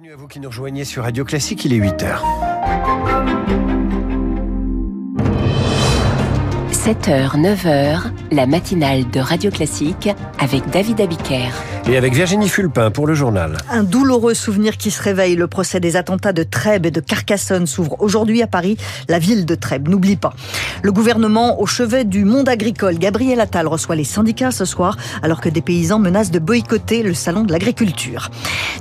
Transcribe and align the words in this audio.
Bienvenue 0.00 0.14
à 0.14 0.16
vous 0.16 0.28
qui 0.28 0.38
nous 0.38 0.48
rejoignez 0.48 0.84
sur 0.84 1.02
Radio 1.02 1.24
Classique, 1.24 1.64
il 1.64 1.72
est 1.72 1.80
8h. 1.80 2.20
7h, 6.70 7.36
9h, 7.36 8.12
la 8.30 8.46
matinale 8.46 9.08
de 9.10 9.20
Radio 9.20 9.50
Classique 9.50 10.08
avec 10.38 10.68
David 10.70 11.00
Abiker. 11.00 11.50
Et 11.88 11.96
avec 11.96 12.14
Virginie 12.14 12.48
Fulpin 12.48 12.90
pour 12.90 13.06
le 13.06 13.14
journal. 13.14 13.56
Un 13.70 13.82
douloureux 13.82 14.34
souvenir 14.34 14.76
qui 14.76 14.90
se 14.90 15.02
réveille. 15.02 15.36
Le 15.36 15.46
procès 15.46 15.80
des 15.80 15.96
attentats 15.96 16.34
de 16.34 16.42
Trèbes 16.42 16.84
et 16.84 16.90
de 16.90 17.00
Carcassonne 17.00 17.66
s'ouvre 17.66 17.96
aujourd'hui 18.00 18.42
à 18.42 18.46
Paris, 18.46 18.76
la 19.08 19.18
ville 19.18 19.46
de 19.46 19.54
Trèbes. 19.54 19.88
N'oublie 19.88 20.16
pas. 20.16 20.34
Le 20.82 20.92
gouvernement 20.92 21.60
au 21.60 21.66
chevet 21.66 22.04
du 22.04 22.24
monde 22.24 22.48
agricole. 22.48 22.98
Gabriel 22.98 23.40
Attal 23.40 23.66
reçoit 23.66 23.96
les 23.96 24.04
syndicats 24.04 24.50
ce 24.50 24.66
soir 24.66 24.98
alors 25.22 25.40
que 25.40 25.48
des 25.48 25.62
paysans 25.62 25.98
menacent 25.98 26.30
de 26.30 26.38
boycotter 26.38 27.02
le 27.02 27.14
salon 27.14 27.44
de 27.44 27.52
l'agriculture. 27.52 28.30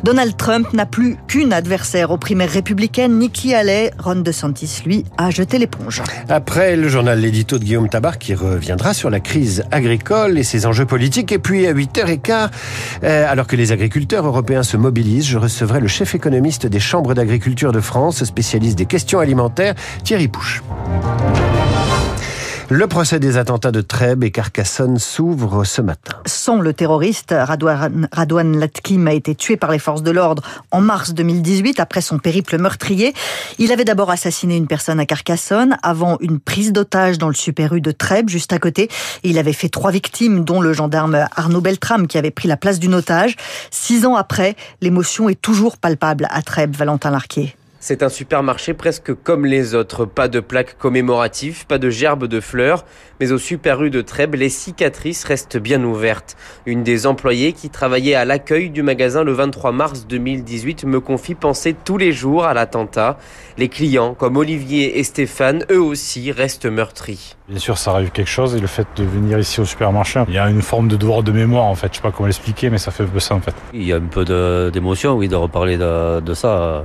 Donald 0.03 0.35
Trump 0.35 0.73
n'a 0.73 0.85
plus 0.85 1.15
qu'une 1.27 1.53
adversaire 1.53 2.11
aux 2.11 2.17
primaires 2.17 2.51
républicaines, 2.51 3.17
Nikki 3.17 3.53
Haley. 3.53 3.91
Ron 3.99 4.17
DeSantis, 4.17 4.81
lui, 4.85 5.05
a 5.17 5.29
jeté 5.29 5.57
l'éponge. 5.59 6.03
Après 6.27 6.75
le 6.75 6.89
journal 6.89 7.19
L'édito 7.19 7.57
de 7.57 7.63
Guillaume 7.63 7.87
Tabar 7.89 8.17
qui 8.17 8.33
reviendra 8.33 8.93
sur 8.93 9.09
la 9.09 9.21
crise 9.21 9.36
agricole 9.71 10.37
et 10.37 10.43
ses 10.43 10.65
enjeux 10.65 10.85
politiques. 10.85 11.31
Et 11.31 11.39
puis 11.39 11.67
à 11.67 11.73
8h15, 11.73 12.49
euh, 13.03 13.25
alors 13.27 13.47
que 13.47 13.55
les 13.55 13.71
agriculteurs 13.71 14.25
européens 14.25 14.63
se 14.63 14.77
mobilisent, 14.77 15.25
je 15.27 15.37
recevrai 15.37 15.79
le 15.79 15.87
chef 15.87 16.15
économiste 16.15 16.67
des 16.67 16.79
chambres 16.79 17.13
d'agriculture 17.13 17.71
de 17.71 17.79
France, 17.79 18.23
spécialiste 18.23 18.77
des 18.77 18.85
questions 18.85 19.19
alimentaires, 19.19 19.75
Thierry 20.03 20.27
Pouche. 20.27 20.63
Le 22.69 22.85
procès 22.85 23.17
des 23.17 23.37
attentats 23.37 23.71
de 23.71 23.79
Trèbes 23.79 24.25
et 24.25 24.31
Carcassonne 24.31 24.99
s'ouvre 24.99 25.63
ce 25.63 25.81
matin. 25.81 26.17
Sans 26.25 26.59
le 26.59 26.73
terroriste, 26.73 27.33
Radouane, 27.33 28.59
Latkim 28.59 29.07
a 29.07 29.13
été 29.13 29.35
tué 29.35 29.55
par 29.55 29.71
les 29.71 29.79
forces 29.79 30.03
de 30.03 30.11
l'ordre 30.11 30.43
en 30.71 30.81
mars 30.81 31.13
2018 31.13 31.79
après 31.79 32.01
son 32.01 32.19
périple 32.19 32.57
meurtrier. 32.57 33.13
Il 33.57 33.71
avait 33.71 33.85
d'abord 33.85 34.09
assassiné 34.09 34.57
une 34.57 34.67
personne 34.67 34.99
à 34.99 35.05
Carcassonne 35.05 35.77
avant 35.81 36.17
une 36.19 36.41
prise 36.41 36.73
d'otage 36.73 37.17
dans 37.17 37.29
le 37.29 37.35
Super 37.35 37.71
U 37.71 37.79
de 37.79 37.91
Trèbes 37.91 38.27
juste 38.27 38.51
à 38.51 38.59
côté. 38.59 38.89
Il 39.23 39.37
avait 39.37 39.53
fait 39.53 39.69
trois 39.69 39.91
victimes 39.91 40.43
dont 40.43 40.59
le 40.59 40.73
gendarme 40.73 41.25
Arnaud 41.37 41.61
Beltrame 41.61 42.07
qui 42.07 42.17
avait 42.17 42.31
pris 42.31 42.49
la 42.49 42.57
place 42.57 42.79
d'une 42.79 42.95
otage. 42.95 43.37
Six 43.71 44.05
ans 44.05 44.15
après, 44.15 44.57
l'émotion 44.81 45.29
est 45.29 45.41
toujours 45.41 45.77
palpable 45.77 46.27
à 46.31 46.41
Trèbes, 46.41 46.75
Valentin 46.75 47.11
Larquier. 47.11 47.55
C'est 47.79 48.01
un 48.01 48.09
supermarché 48.09 48.73
presque 48.73 49.13
comme 49.13 49.45
les 49.45 49.75
autres. 49.75 50.05
Pas 50.05 50.27
de 50.27 50.39
plaques 50.39 50.79
commémoratives, 50.79 51.67
pas 51.67 51.77
de 51.77 51.91
gerbes 51.91 52.25
de 52.25 52.39
fleurs, 52.39 52.85
mais 53.19 53.31
au 53.31 53.37
Super 53.37 53.83
U 53.83 53.91
de 53.91 54.01
Trèbes, 54.01 54.33
les 54.33 54.49
cicatrices 54.49 55.23
restent 55.23 55.57
bien 55.57 55.83
ouvertes. 55.83 56.35
Une 56.65 56.81
des 56.81 57.05
employées 57.05 57.53
qui 57.53 57.69
travaillait 57.69 58.15
à 58.15 58.25
l'accueil 58.25 58.71
du 58.71 58.81
magasin 58.81 59.23
le 59.23 59.31
23 59.31 59.71
mars 59.73 60.07
2018 60.07 60.85
me 60.85 60.99
confie 60.99 61.35
penser 61.35 61.75
tous 61.85 61.99
les 61.99 62.13
jours 62.13 62.45
à 62.45 62.55
l'attentat. 62.55 63.19
Les 63.59 63.69
clients, 63.69 64.15
comme 64.15 64.37
Olivier 64.37 64.97
et 64.97 65.03
Stéphane, 65.03 65.63
eux 65.69 65.81
aussi 65.81 66.31
restent 66.31 66.65
meurtris. 66.65 67.35
Bien 67.47 67.59
sûr, 67.59 67.77
ça 67.77 67.91
arrive 67.91 68.09
quelque 68.09 68.27
chose 68.27 68.55
et 68.55 68.59
le 68.59 68.67
fait 68.67 68.87
de 68.95 69.03
venir 69.03 69.37
ici 69.37 69.61
au 69.61 69.65
supermarché, 69.65 70.23
il 70.27 70.33
y 70.33 70.39
a 70.39 70.49
une 70.49 70.63
forme 70.63 70.87
de 70.87 70.95
devoir 70.95 71.21
de 71.21 71.31
mémoire 71.31 71.65
en 71.65 71.75
fait. 71.75 71.89
Je 71.91 71.97
sais 71.97 72.01
pas 72.01 72.11
comment 72.11 72.25
l'expliquer, 72.25 72.71
mais 72.71 72.79
ça 72.79 72.89
fait 72.89 73.03
un 73.03 73.07
peu 73.07 73.19
ça 73.19 73.35
en 73.35 73.39
fait. 73.39 73.53
Il 73.71 73.83
y 73.83 73.93
a 73.93 73.97
un 73.97 74.01
peu 74.01 74.25
d'émotion, 74.71 75.13
oui, 75.13 75.27
de 75.27 75.35
reparler 75.35 75.77
de, 75.77 76.21
de 76.21 76.33
ça 76.33 76.83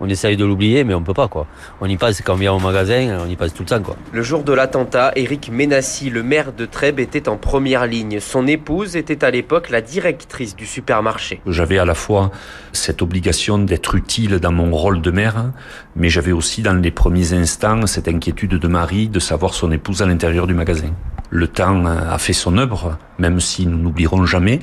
on 0.00 0.08
essaye 0.08 0.36
de 0.36 0.44
l'oublier, 0.44 0.84
mais 0.84 0.94
on 0.94 1.02
peut 1.02 1.14
pas, 1.14 1.28
quoi. 1.28 1.46
On 1.80 1.86
y 1.86 1.96
passe 1.96 2.20
quand 2.22 2.34
on 2.34 2.36
vient 2.36 2.52
au 2.52 2.58
magasin, 2.58 3.18
on 3.24 3.28
y 3.28 3.36
passe 3.36 3.54
tout 3.54 3.62
le 3.62 3.68
temps, 3.68 3.82
quoi. 3.82 3.96
Le 4.12 4.22
jour 4.22 4.42
de 4.42 4.52
l'attentat, 4.52 5.12
Eric 5.16 5.50
Ménassi, 5.50 6.10
le 6.10 6.22
maire 6.22 6.52
de 6.52 6.66
Trèbes, 6.66 7.00
était 7.00 7.28
en 7.28 7.36
première 7.36 7.86
ligne. 7.86 8.20
Son 8.20 8.46
épouse 8.46 8.96
était 8.96 9.24
à 9.24 9.30
l'époque 9.30 9.70
la 9.70 9.80
directrice 9.80 10.56
du 10.56 10.66
supermarché. 10.66 11.40
J'avais 11.46 11.78
à 11.78 11.84
la 11.84 11.94
fois 11.94 12.30
cette 12.72 13.02
obligation 13.02 13.58
d'être 13.58 13.94
utile 13.94 14.38
dans 14.38 14.52
mon 14.52 14.70
rôle 14.70 15.00
de 15.00 15.10
maire, 15.10 15.52
mais 15.96 16.08
j'avais 16.08 16.32
aussi 16.32 16.62
dans 16.62 16.74
les 16.74 16.90
premiers 16.90 17.32
instants 17.32 17.86
cette 17.86 18.08
inquiétude 18.08 18.54
de 18.54 18.68
Marie 18.68 19.08
de 19.08 19.20
savoir 19.20 19.54
son 19.54 19.70
épouse 19.72 20.02
à 20.02 20.06
l'intérieur 20.06 20.46
du 20.46 20.54
magasin. 20.54 20.90
Le 21.30 21.48
temps 21.48 21.86
a 21.86 22.18
fait 22.18 22.32
son 22.32 22.58
œuvre, 22.58 22.98
même 23.18 23.40
si 23.40 23.66
nous 23.66 23.78
n'oublierons 23.78 24.24
jamais. 24.24 24.60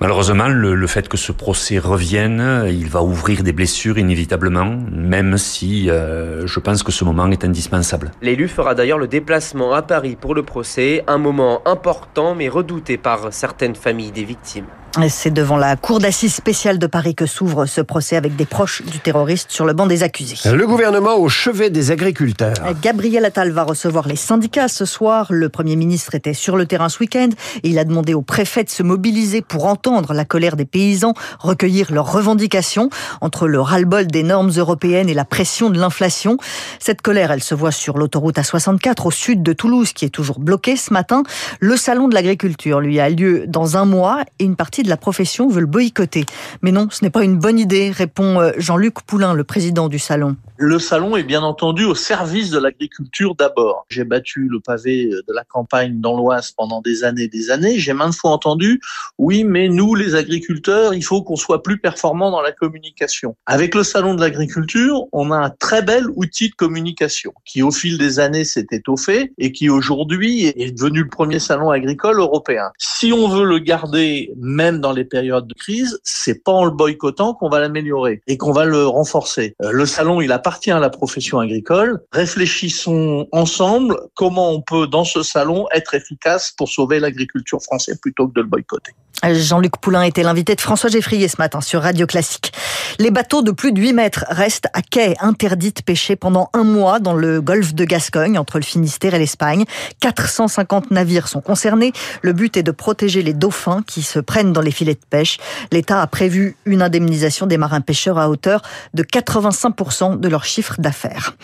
Malheureusement, 0.00 0.48
le, 0.48 0.86
fait 0.86 1.08
que 1.08 1.16
ce 1.16 1.32
procès 1.32 1.78
revienne, 1.78 2.66
il 2.68 2.88
va 2.88 3.02
ouvrir 3.02 3.42
des 3.42 3.52
blessures 3.52 3.98
inévitablement, 3.98 4.78
même 4.92 5.36
si 5.38 5.90
euh, 5.90 6.46
je 6.46 6.60
pense 6.60 6.84
que 6.84 6.92
ce 6.92 7.04
moment 7.04 7.28
est 7.30 7.44
indispensable. 7.44 8.12
L'élu 8.22 8.46
fera 8.46 8.76
d'ailleurs 8.76 8.98
le 8.98 9.08
déplacement 9.08 9.72
à 9.72 9.82
Paris 9.82 10.16
pour 10.18 10.36
le 10.36 10.44
procès, 10.44 11.02
un 11.08 11.18
moment 11.18 11.62
important 11.66 12.36
mais 12.36 12.48
redouté 12.48 12.96
par 12.96 13.32
certaines 13.32 13.74
familles 13.74 14.12
des 14.12 14.24
victimes. 14.24 14.66
C'est 15.08 15.32
devant 15.32 15.56
la 15.56 15.76
cour 15.76 15.98
d'assises 15.98 16.34
spéciale 16.34 16.78
de 16.78 16.86
Paris 16.86 17.14
que 17.14 17.26
s'ouvre 17.26 17.66
ce 17.66 17.80
procès 17.80 18.16
avec 18.16 18.36
des 18.36 18.46
proches 18.46 18.82
du 18.82 18.98
terroriste 18.98 19.50
sur 19.50 19.64
le 19.64 19.72
banc 19.72 19.86
des 19.86 20.02
accusés. 20.02 20.36
Le 20.50 20.66
gouvernement 20.66 21.16
au 21.16 21.28
chevet 21.28 21.70
des 21.70 21.90
agriculteurs. 21.90 22.54
Gabriel 22.82 23.24
Attal 23.24 23.50
va 23.50 23.62
recevoir 23.62 24.08
les 24.08 24.16
syndicats 24.16 24.68
ce 24.68 24.84
soir. 24.84 25.26
Le 25.30 25.48
Premier 25.48 25.76
ministre 25.76 26.14
était 26.14 26.34
sur 26.34 26.56
le 26.56 26.66
terrain 26.66 26.88
ce 26.88 26.98
week-end 27.00 27.28
il 27.62 27.78
a 27.78 27.84
demandé 27.84 28.14
au 28.14 28.22
préfet 28.22 28.64
de 28.64 28.70
se 28.70 28.82
mobiliser 28.82 29.42
pour 29.42 29.66
entendre 29.66 30.14
la 30.14 30.24
colère 30.24 30.56
des 30.56 30.64
paysans, 30.64 31.14
recueillir 31.38 31.92
leurs 31.92 32.10
revendications 32.10 32.90
entre 33.20 33.46
le 33.46 33.60
ras-le-bol 33.60 34.06
des 34.06 34.22
normes 34.22 34.50
européennes 34.56 35.08
et 35.08 35.14
la 35.14 35.24
pression 35.24 35.70
de 35.70 35.78
l'inflation. 35.78 36.38
Cette 36.78 37.02
colère, 37.02 37.30
elle 37.30 37.42
se 37.42 37.54
voit 37.54 37.72
sur 37.72 37.98
l'autoroute 37.98 38.36
A64 38.36 39.06
au 39.06 39.10
sud 39.10 39.42
de 39.42 39.52
Toulouse 39.52 39.92
qui 39.92 40.04
est 40.04 40.10
toujours 40.10 40.40
bloquée 40.40 40.76
ce 40.76 40.92
matin. 40.92 41.22
Le 41.60 41.76
salon 41.76 42.08
de 42.08 42.14
l'agriculture, 42.14 42.80
lui, 42.80 43.00
a 43.00 43.10
lieu 43.10 43.46
dans 43.46 43.76
un 43.76 43.84
mois 43.84 44.22
et 44.38 44.44
une 44.44 44.56
partie 44.56 44.77
de 44.82 44.88
la 44.88 44.96
profession 44.96 45.48
veut 45.48 45.60
le 45.60 45.66
boycotter. 45.66 46.24
Mais 46.62 46.72
non, 46.72 46.88
ce 46.90 47.04
n'est 47.04 47.10
pas 47.10 47.24
une 47.24 47.38
bonne 47.38 47.58
idée, 47.58 47.90
répond 47.90 48.52
Jean-Luc 48.56 49.02
Poulain, 49.02 49.34
le 49.34 49.44
président 49.44 49.88
du 49.88 49.98
salon. 49.98 50.36
Le 50.60 50.80
salon 50.80 51.14
est 51.14 51.22
bien 51.22 51.44
entendu 51.44 51.84
au 51.84 51.94
service 51.94 52.50
de 52.50 52.58
l'agriculture 52.58 53.36
d'abord. 53.36 53.86
J'ai 53.90 54.02
battu 54.02 54.48
le 54.50 54.58
pavé 54.58 55.06
de 55.06 55.32
la 55.32 55.44
campagne 55.44 56.00
dans 56.00 56.16
l'Oise 56.16 56.50
pendant 56.50 56.80
des 56.80 57.04
années 57.04 57.22
et 57.22 57.28
des 57.28 57.52
années. 57.52 57.78
J'ai 57.78 57.92
maintes 57.92 58.16
fois 58.16 58.32
entendu, 58.32 58.80
oui, 59.18 59.44
mais 59.44 59.68
nous, 59.68 59.94
les 59.94 60.16
agriculteurs, 60.16 60.94
il 60.94 61.04
faut 61.04 61.22
qu'on 61.22 61.36
soit 61.36 61.62
plus 61.62 61.78
performants 61.78 62.32
dans 62.32 62.40
la 62.40 62.50
communication. 62.50 63.36
Avec 63.46 63.76
le 63.76 63.84
salon 63.84 64.16
de 64.16 64.20
l'agriculture, 64.20 65.04
on 65.12 65.30
a 65.30 65.36
un 65.36 65.50
très 65.50 65.80
bel 65.80 66.06
outil 66.16 66.48
de 66.48 66.56
communication 66.56 67.32
qui, 67.44 67.62
au 67.62 67.70
fil 67.70 67.96
des 67.96 68.18
années, 68.18 68.42
s'est 68.42 68.66
étoffé 68.72 69.30
et 69.38 69.52
qui 69.52 69.70
aujourd'hui 69.70 70.46
est 70.46 70.76
devenu 70.76 71.04
le 71.04 71.08
premier 71.08 71.38
salon 71.38 71.70
agricole 71.70 72.18
européen. 72.18 72.72
Si 72.78 73.12
on 73.12 73.28
veut 73.28 73.44
le 73.44 73.60
garder, 73.60 74.32
même 74.36 74.80
dans 74.80 74.92
les 74.92 75.04
périodes 75.04 75.46
de 75.46 75.54
crise, 75.54 76.00
c'est 76.02 76.42
pas 76.42 76.50
en 76.50 76.64
le 76.64 76.72
boycottant 76.72 77.32
qu'on 77.34 77.48
va 77.48 77.60
l'améliorer 77.60 78.22
et 78.26 78.36
qu'on 78.36 78.50
va 78.50 78.64
le 78.64 78.88
renforcer. 78.88 79.54
Le 79.60 79.86
salon, 79.86 80.20
il 80.20 80.32
a 80.32 80.40
appartient 80.48 80.70
à 80.70 80.78
la 80.78 80.88
profession 80.88 81.40
agricole. 81.40 82.00
Réfléchissons 82.10 83.28
ensemble 83.32 83.98
comment 84.14 84.50
on 84.50 84.62
peut, 84.62 84.86
dans 84.86 85.04
ce 85.04 85.22
salon, 85.22 85.66
être 85.74 85.92
efficace 85.94 86.54
pour 86.56 86.70
sauver 86.70 87.00
l'agriculture 87.00 87.60
française 87.62 87.98
plutôt 88.00 88.28
que 88.28 88.32
de 88.32 88.40
le 88.40 88.46
boycotter. 88.46 88.94
Jean-Luc 89.24 89.78
Poulain 89.78 90.02
était 90.02 90.22
l'invité 90.22 90.54
de 90.54 90.60
François 90.60 90.90
Geffrier 90.90 91.26
ce 91.26 91.36
matin 91.38 91.60
sur 91.60 91.82
Radio 91.82 92.06
Classique. 92.06 92.52
Les 93.00 93.10
bateaux 93.10 93.42
de 93.42 93.50
plus 93.50 93.72
de 93.72 93.80
8 93.80 93.92
mètres 93.92 94.24
restent 94.28 94.68
à 94.74 94.82
quai, 94.82 95.16
interdits 95.20 95.72
de 95.72 95.82
pêcher 95.82 96.14
pendant 96.14 96.50
un 96.52 96.62
mois 96.62 97.00
dans 97.00 97.14
le 97.14 97.40
golfe 97.40 97.74
de 97.74 97.84
Gascogne, 97.84 98.38
entre 98.38 98.58
le 98.58 98.64
Finistère 98.64 99.14
et 99.14 99.18
l'Espagne. 99.18 99.64
450 100.00 100.92
navires 100.92 101.26
sont 101.26 101.40
concernés. 101.40 101.92
Le 102.22 102.32
but 102.32 102.56
est 102.56 102.62
de 102.62 102.70
protéger 102.70 103.22
les 103.22 103.34
dauphins 103.34 103.82
qui 103.86 104.02
se 104.02 104.20
prennent 104.20 104.52
dans 104.52 104.60
les 104.60 104.70
filets 104.70 104.94
de 104.94 105.06
pêche. 105.10 105.38
L'État 105.72 106.00
a 106.00 106.06
prévu 106.06 106.56
une 106.64 106.80
indemnisation 106.80 107.46
des 107.46 107.58
marins 107.58 107.80
pêcheurs 107.80 108.18
à 108.18 108.30
hauteur 108.30 108.62
de 108.94 109.02
85% 109.02 110.20
de 110.20 110.28
leur 110.28 110.37
chiffre 110.44 110.76
d'affaires. 110.78 111.36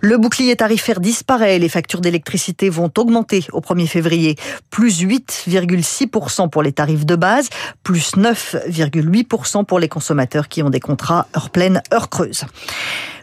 Le 0.00 0.16
bouclier 0.18 0.56
tarifaire 0.56 1.00
disparaît. 1.00 1.58
Les 1.58 1.68
factures 1.68 2.00
d'électricité 2.00 2.68
vont 2.68 2.90
augmenter 2.96 3.44
au 3.52 3.60
1er 3.60 3.86
février. 3.86 4.36
Plus 4.70 5.02
8,6% 5.02 6.50
pour 6.50 6.62
les 6.62 6.72
tarifs 6.72 7.06
de 7.06 7.16
base, 7.16 7.48
plus 7.82 8.16
9,8% 8.16 9.64
pour 9.64 9.78
les 9.78 9.88
consommateurs 9.88 10.48
qui 10.48 10.62
ont 10.62 10.70
des 10.70 10.80
contrats 10.80 11.26
heure 11.36 11.50
pleine, 11.50 11.82
heure 11.92 12.08
creuse. 12.08 12.44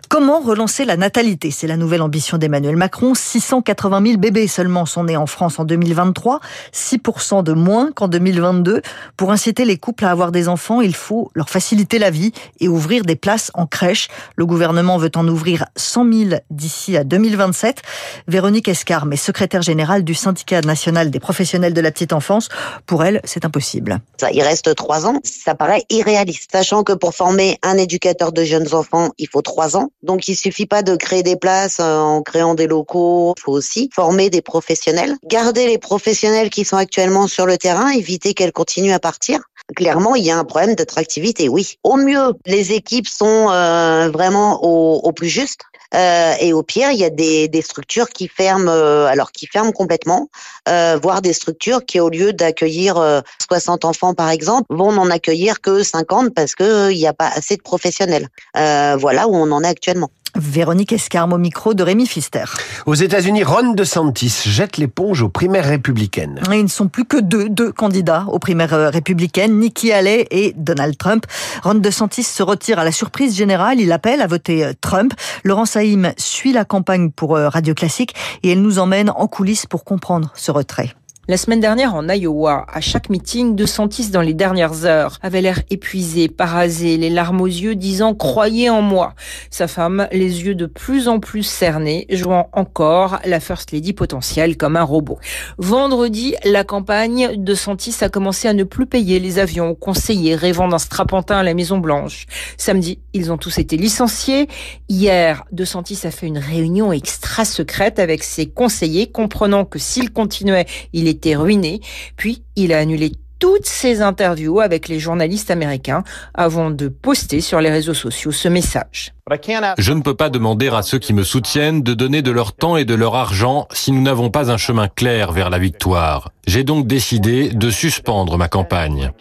Comment 0.07 0.40
relancer 0.40 0.86
la 0.86 0.98
natalité? 0.98 1.50
C'est 1.50 1.66
la 1.66 1.78
nouvelle 1.78 2.04
ambition 2.04 2.38
d'Emmanuel 2.38 2.75
Macron. 2.75 3.16
680 3.16 4.06
000 4.06 4.18
bébés 4.18 4.48
seulement 4.48 4.86
sont 4.86 5.06
nés 5.06 5.18
en 5.18 5.25
France 5.25 5.57
en 5.57 5.66
2023, 5.66 6.42
6% 6.74 7.44
de 7.44 7.54
moins 7.54 7.92
qu'en 7.92 8.07
2022. 8.07 8.81
Pour 9.18 9.31
inciter 9.31 9.66
les 9.66 9.78
couples 9.78 10.06
à 10.06 10.12
avoir 10.12 10.31
des 10.31 10.48
enfants, 10.48 10.81
il 10.81 10.94
faut 10.94 11.31
leur 11.34 11.50
faciliter 11.50 11.98
la 11.98 12.12
vie 12.12 12.34
et 12.60 12.68
ouvrir 12.68 13.04
des 13.04 13.16
places 13.16 13.50
en 13.56 13.66
crèche. 13.66 14.07
Le 14.36 14.46
gouvernement 14.46 14.98
veut 14.98 15.12
en 15.16 15.28
ouvrir 15.28 15.66
100 15.75 16.13
000 16.13 16.30
d'ici 16.51 16.96
à 16.98 17.04
2027. 17.04 17.81
Véronique 18.28 18.68
Escarme 18.68 19.12
est 19.13 19.18
secrétaire 19.18 19.63
générale 19.63 20.04
du 20.04 20.13
syndicat 20.13 20.62
national 20.62 21.10
des 21.10 21.19
professionnels 21.19 21.74
de 21.74 21.81
la 21.81 21.92
petite 21.92 22.13
enfance. 22.13 22.50
Pour 22.86 23.04
elle, 23.04 23.22
c'est 23.24 23.44
impossible. 23.44 24.00
Il 24.31 24.42
reste 24.44 24.75
trois 24.75 25.08
ans. 25.08 25.19
Ça 25.24 25.56
paraît 25.56 25.84
irréaliste, 25.90 26.51
sachant 26.51 26.84
que 26.84 26.94
pour 26.94 27.16
former 27.16 27.58
un 27.63 27.78
éducateur 27.78 28.31
de 28.31 28.44
jeunes 28.44 28.74
enfants, 28.74 29.10
il 29.18 29.28
faut 29.28 29.42
trois 29.42 29.75
ans. 29.75 29.90
Donc 30.06 30.28
il 30.28 30.36
suffit 30.36 30.68
pas 30.68 30.84
de 30.84 30.96
créer 30.96 31.24
des 31.24 31.36
places 31.36 31.80
en 31.80 32.22
créant 32.22 32.54
des 32.54 32.68
locaux, 32.68 33.34
il 33.38 33.42
faut 33.42 33.52
aussi 33.52 33.90
former 33.94 34.30
des 34.30 34.42
professionnels, 34.42 35.16
garder 35.25 35.66
les 35.66 35.80
professionnels 35.80 36.52
qui 36.52 36.63
sont 36.63 36.78
actuellement 36.78 37.28
sur 37.28 37.48
le 37.48 37.57
terrain, 37.57 37.90
éviter 37.90 38.34
qu'elles 38.34 38.52
continuent 38.52 38.94
à 38.94 39.00
partir. 39.00 39.42
clairement, 39.75 40.13
il 40.16 40.24
y 40.24 40.30
a 40.30 40.38
un 40.38 40.44
problème 40.44 40.75
d'attractivité, 40.75 41.50
oui. 41.50 41.78
Au 41.84 41.96
mieux, 41.96 42.34
les 42.46 42.74
équipes 42.74 43.07
sont 43.07 43.50
euh, 43.50 44.10
vraiment 44.10 44.63
au, 44.63 45.00
au, 45.00 45.12
plus 45.12 45.28
juste. 45.28 45.62
Euh, 45.94 46.34
et 46.40 46.54
au 46.54 46.64
pire, 46.64 46.92
il 46.92 47.00
y 47.00 47.06
a 47.06 47.10
des, 47.10 47.48
des 47.48 47.62
structures 47.62 48.10
qui 48.10 48.28
ferment, 48.28 48.70
euh, 48.70 49.06
alors 49.06 49.32
qui 49.32 49.48
ferment 49.48 49.72
complètement, 49.72 50.30
euh, 50.68 50.98
voire 51.02 51.22
des 51.22 51.34
structures 51.34 51.86
qui, 51.86 52.00
au 52.00 52.10
lieu 52.10 52.34
d'accueillir 52.34 53.24
60 53.48 53.86
enfants 53.86 54.14
par 54.14 54.30
exemple, 54.30 54.66
vont 54.70 54.92
n'en 54.92 55.10
accueillir 55.10 55.62
que 55.62 55.84
50 55.84 56.34
parce 56.34 56.56
que 56.56 56.92
il 56.92 56.98
n'y 56.98 57.08
a 57.08 57.14
pas 57.14 57.28
assez 57.28 57.56
de 57.58 57.62
professionnels. 57.62 58.30
voilà 58.54 59.28
où 59.28 59.36
on 59.36 59.52
en 59.52 59.64
est 59.64 59.68
actuellement. 59.68 60.10
Véronique 60.36 60.92
Escarme 60.94 61.34
au 61.34 61.38
micro 61.38 61.74
de 61.74 61.84
Rémi 61.84 62.06
Fister. 62.06 62.44
Aux 62.86 62.94
États-Unis, 62.94 63.44
Ron 63.44 63.74
DeSantis 63.74 64.44
jette 64.46 64.78
l'éponge 64.78 65.22
aux 65.22 65.30
primaires 65.30 65.66
républicaines. 65.66 66.42
ils 66.52 66.64
ne 66.64 66.68
sont 66.68 66.88
plus 66.88 67.06
que 67.06 67.18
deux, 67.18 67.50
deux 67.50 67.72
candidats 67.72 68.26
aux 68.28 68.40
primaires 68.40 68.74
euh, 68.74 68.90
républicaines, 68.90 69.60
Nikki 69.60 69.92
Haley 69.92 70.28
et 70.32 70.54
Donald 70.58 70.98
Trump. 70.98 71.26
Ron 71.64 71.76
DeSantis 71.76 72.24
se 72.24 72.44
retire 72.44 72.80
à 72.80 72.84
la 72.84 72.92
surprise 72.92 73.36
générale. 73.36 73.80
Il 73.80 73.92
appelle 73.92 74.22
à 74.22 74.28
voter 74.28 74.66
euh, 74.66 74.74
Trump. 74.80 75.14
Laurent 75.44 75.66
Saïm 75.66 76.14
suit 76.18 76.54
la 76.54 76.66
campagne 76.66 77.12
pour 77.12 77.36
euh, 77.36 77.50
Radio 77.50 77.74
Classique 77.74 78.16
et 78.44 78.52
elle 78.52 78.62
nous 78.62 78.80
emmène 78.80 79.10
en 79.10 79.28
coulisses 79.28 79.66
pour 79.66 79.84
comprendre 79.84 80.32
ce 80.36 80.52
retrait. 80.52 80.94
La 81.27 81.38
semaine 81.38 81.60
dernière 81.60 81.95
en 81.95 82.07
Iowa, 82.07 82.68
à 82.72 82.81
chaque 82.81 83.10
meeting, 83.10 83.56
De 83.56 83.66
Santis 83.66 84.12
dans 84.12 84.22
les 84.22 84.36
dernières 84.36 84.86
heures 84.86 85.18
avait 85.24 85.42
l'air 85.42 85.60
épuisé, 85.72 86.27
parasé, 86.27 86.98
les 86.98 87.10
larmes 87.10 87.42
aux 87.42 87.48
yeux, 87.48 87.74
disant 87.74 88.13
croyez 88.13 88.69
en 88.69 88.83
moi. 88.83 89.16
Sa 89.50 89.68
femme, 89.68 90.07
les 90.12 90.44
yeux 90.44 90.54
de 90.54 90.68
plus 90.68 91.07
en 91.07 91.19
plus 91.19 91.42
cernés, 91.42 92.06
jouant 92.12 92.50
encore 92.54 93.18
la 93.25 93.39
First 93.39 93.72
Lady 93.72 93.92
potentielle 93.94 94.56
comme 94.56 94.75
un 94.75 94.83
robot. 94.83 95.18
Vendredi, 95.57 96.36
la 96.44 96.63
campagne 96.63 97.44
de 97.44 97.56
Santis 97.56 97.95
a 98.01 98.10
commencé 98.10 98.48
à 98.48 98.54
ne 98.54 98.63
plus 98.63 98.86
payer 98.86 99.19
les 99.19 99.39
avions 99.39 99.72
aux 99.72 99.75
conseillers 99.75 100.36
rêvant 100.36 100.68
d'un 100.68 100.77
strapontin 100.77 101.38
à 101.38 101.44
la 101.44 101.56
Maison 101.56 101.80
Blanche. 101.80 102.27
Samedi, 102.56 103.00
ils 103.13 103.31
ont 103.31 103.38
tous 103.38 103.57
été 103.57 103.77
licenciés. 103.77 104.48
Hier, 104.89 105.44
De 105.51 105.66
Santis 105.66 106.01
a 106.04 106.12
fait 106.12 106.27
une 106.27 106.38
réunion 106.38 106.92
extra 106.92 107.45
secrète 107.45 107.98
avec 107.98 108.22
ses 108.22 108.45
conseillers, 108.45 109.07
comprenant 109.07 109.66
que 109.66 109.80
s'il 109.80 110.13
continuait, 110.13 110.68
il 110.94 111.14
ruiné. 111.35 111.81
Puis, 112.17 112.44
il 112.56 112.73
a 112.73 112.79
annulé 112.79 113.13
toutes 113.39 113.65
ses 113.65 114.01
interviews 114.01 114.59
avec 114.59 114.88
les 114.88 115.00
journalistes 115.00 115.51
américains 115.51 116.03
avant 116.33 116.71
de 116.71 116.88
poster 116.88 117.41
sur 117.41 117.62
les 117.62 117.71
réseaux 117.71 117.94
sociaux 117.94 118.31
ce 118.31 118.47
message. 118.47 119.14
Je 119.27 119.92
ne 119.92 120.01
peux 120.01 120.13
pas 120.13 120.30
demander 120.30 120.68
à 120.68 120.83
ceux 120.83 121.00
qui 121.00 121.12
me 121.12 121.24
soutiennent 121.24 121.81
de 121.81 121.95
donner 121.95 122.22
de 122.22 122.30
leur 122.30 122.54
temps 122.54 122.77
et 122.77 122.86
de 122.86 122.94
leur 122.94 123.16
argent 123.16 123.68
si 123.72 123.92
nous 123.92 124.04
n'avons 124.04 124.30
pas 124.30 124.51
un 124.51 124.57
chemin 124.57 124.88
clair 124.88 125.31
vers 125.31 125.50
la 125.50 125.57
victoire. 125.57 126.30
J'ai 126.45 126.63
donc 126.63 126.86
décidé 126.86 127.50
de 127.50 127.72
suspendre 127.72 128.38
ma 128.38 128.48
campagne. 128.48 129.12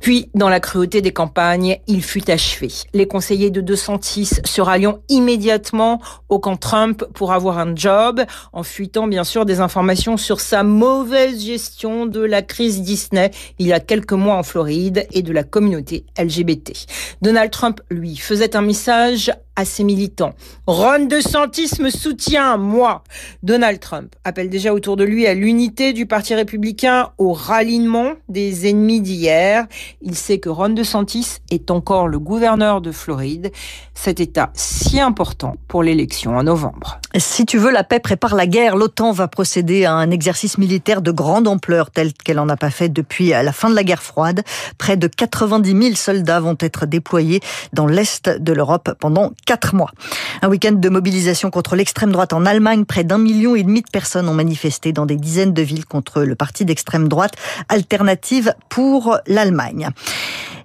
Puis, 0.00 0.28
dans 0.34 0.48
la 0.48 0.58
cruauté 0.58 1.00
des 1.00 1.12
campagnes, 1.12 1.78
il 1.86 2.02
fut 2.02 2.28
achevé. 2.28 2.68
Les 2.92 3.06
conseillers 3.06 3.50
de 3.50 3.60
206 3.60 4.42
se 4.44 4.60
ralliant 4.60 4.98
immédiatement 5.08 6.02
au 6.28 6.40
camp 6.40 6.56
Trump 6.56 7.04
pour 7.14 7.32
avoir 7.32 7.58
un 7.58 7.74
job, 7.76 8.20
en 8.52 8.64
fuitant 8.64 9.06
bien 9.06 9.22
sûr 9.22 9.46
des 9.46 9.60
informations 9.60 10.16
sur 10.16 10.40
sa 10.40 10.64
mauvaise 10.64 11.42
gestion 11.42 12.04
de 12.04 12.20
la 12.20 12.42
crise 12.42 12.82
Disney 12.82 13.30
il 13.60 13.68
y 13.68 13.72
a 13.72 13.78
quelques 13.78 14.12
mois 14.12 14.34
en 14.34 14.42
Floride 14.42 15.06
et 15.12 15.22
de 15.22 15.32
la 15.32 15.44
communauté 15.44 16.04
LGBT. 16.18 16.72
Donald 17.22 17.52
Trump, 17.52 17.80
lui, 17.88 18.16
faisait 18.16 18.56
un 18.56 18.62
message 18.62 19.21
âge 19.22 19.38
à 19.56 19.64
ses 19.64 19.84
militants. 19.84 20.32
Ron 20.66 21.06
DeSantis 21.06 21.80
me 21.80 21.90
soutient, 21.90 22.56
moi. 22.56 23.04
Donald 23.42 23.80
Trump 23.80 24.14
appelle 24.24 24.48
déjà 24.48 24.72
autour 24.72 24.96
de 24.96 25.04
lui 25.04 25.26
à 25.26 25.34
l'unité 25.34 25.92
du 25.92 26.06
Parti 26.06 26.34
républicain, 26.34 27.10
au 27.18 27.32
ralliement 27.32 28.12
des 28.28 28.68
ennemis 28.68 29.00
d'hier. 29.00 29.66
Il 30.00 30.14
sait 30.14 30.38
que 30.38 30.48
Ron 30.48 30.70
DeSantis 30.70 31.38
est 31.50 31.70
encore 31.70 32.08
le 32.08 32.18
gouverneur 32.18 32.80
de 32.80 32.92
Floride, 32.92 33.52
cet 33.94 34.20
État 34.20 34.50
si 34.54 35.00
important 35.00 35.56
pour 35.68 35.82
l'élection 35.82 36.36
en 36.36 36.44
novembre. 36.44 36.98
Si 37.16 37.44
tu 37.44 37.58
veux, 37.58 37.70
la 37.70 37.84
paix 37.84 38.00
prépare 38.00 38.34
la 38.34 38.46
guerre. 38.46 38.76
L'OTAN 38.76 39.12
va 39.12 39.28
procéder 39.28 39.84
à 39.84 39.92
un 39.92 40.10
exercice 40.10 40.58
militaire 40.58 41.02
de 41.02 41.10
grande 41.10 41.46
ampleur, 41.46 41.90
tel 41.90 42.12
qu'elle 42.12 42.36
n'en 42.36 42.48
a 42.48 42.56
pas 42.56 42.70
fait 42.70 42.88
depuis 42.88 43.28
la 43.28 43.52
fin 43.52 43.68
de 43.68 43.74
la 43.74 43.84
guerre 43.84 44.02
froide. 44.02 44.42
Près 44.78 44.96
de 44.96 45.06
90 45.06 45.82
000 45.82 45.94
soldats 45.94 46.40
vont 46.40 46.56
être 46.60 46.86
déployés 46.86 47.40
dans 47.72 47.86
l'Est 47.86 48.28
de 48.28 48.52
l'Europe 48.52 48.94
pendant 48.98 49.32
quatre 49.44 49.74
mois. 49.74 49.90
Un 50.42 50.48
week-end 50.48 50.72
de 50.72 50.88
mobilisation 50.88 51.50
contre 51.50 51.76
l'extrême 51.76 52.12
droite 52.12 52.32
en 52.32 52.46
Allemagne. 52.46 52.84
Près 52.84 53.04
d'un 53.04 53.18
million 53.18 53.54
et 53.54 53.62
demi 53.62 53.82
de 53.82 53.90
personnes 53.90 54.28
ont 54.28 54.34
manifesté 54.34 54.92
dans 54.92 55.06
des 55.06 55.16
dizaines 55.16 55.52
de 55.52 55.62
villes 55.62 55.86
contre 55.86 56.22
le 56.22 56.34
parti 56.34 56.64
d'extrême 56.64 57.08
droite 57.08 57.34
Alternative 57.68 58.54
pour 58.68 59.18
l'Allemagne. 59.26 59.90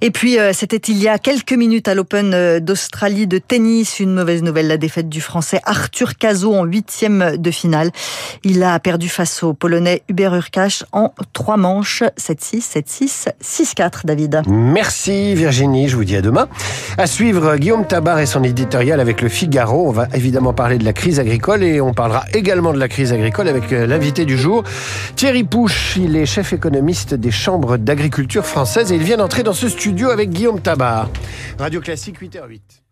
Et 0.02 0.12
puis, 0.12 0.40
euh, 0.40 0.52
c'était 0.54 0.78
il 0.78 0.98
y 1.02 1.08
a 1.08 1.18
quelques 1.18 1.54
minutes 1.54 1.88
à 1.88 1.96
l'Open 1.96 2.34
euh, 2.34 2.60
d'Australie 2.60 3.26
de 3.26 3.40
tennis. 3.40 4.00
Une 4.00 4.14
mauvaise 4.14 4.44
nouvelle, 4.44 4.68
la 4.68 4.78
défaite 4.78 5.10
du 5.10 5.22
Français 5.22 5.60
Arthur 5.66 6.18
Cazot 6.18 6.54
en 6.54 6.66
huitième 6.66 7.38
de 7.38 7.52
finale. 7.52 7.92
Il 8.44 8.64
a 8.64 8.80
perdu 8.80 9.10
face 9.10 9.42
au 9.42 9.54
Polonais 9.54 10.04
Hubert 10.08 10.36
Urkash 10.36 10.84
en 10.92 11.14
trois 11.34 11.58
manches. 11.58 12.04
7-6, 12.18 12.78
7-6, 12.86 13.28
6-4, 13.44 14.06
David. 14.06 14.42
Merci 14.48 15.34
Virginie, 15.34 15.90
je 15.90 15.96
vous 15.96 16.04
dis 16.04 16.16
à 16.16 16.22
demain. 16.22 16.48
À 16.98 17.08
suivre 17.08 17.56
Guillaume 17.58 17.88
Tabar 17.88 18.20
et 18.20 18.26
son 18.26 18.44
avec 18.76 19.22
le 19.22 19.30
Figaro. 19.30 19.88
On 19.88 19.92
va 19.92 20.08
évidemment 20.14 20.54
parler 20.54 20.78
de 20.78 20.84
la 20.84 20.92
crise 20.92 21.20
agricole 21.20 21.64
et 21.64 21.80
on 21.80 21.94
parlera 21.94 22.26
également 22.34 22.74
de 22.74 22.80
la 22.80 22.90
crise 22.90 23.14
agricole 23.14 23.48
avec 23.48 23.72
euh, 23.72 23.88
l'invité 23.88 24.26
du 24.26 24.38
jour, 24.38 24.64
Thierry 25.16 25.44
Pouche. 25.44 25.96
Il 25.98 26.16
est 26.16 26.26
chef 26.26 26.52
économiste 26.54 27.14
des 27.14 27.32
chambres 27.32 27.78
d'agriculture 27.78 28.46
françaises 28.46 28.92
et 28.92 28.96
il 28.96 29.04
vient 29.04 29.18
d'entrer 29.18 29.44
dans 29.44 29.54
ce 29.54 29.70
studio 29.70 30.10
avec 30.10 30.32
Guillaume 30.32 30.60
Tabar. 30.60 31.10
Radio 31.58 31.80
Classique 31.80 32.22
8h08. 32.22 32.87